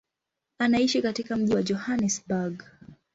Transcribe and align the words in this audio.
Anaishi 0.59 1.01
katika 1.01 1.35
mji 1.37 1.53
wa 1.55 1.63
Johannesburg. 1.63 2.63